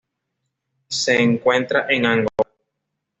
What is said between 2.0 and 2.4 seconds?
Angola.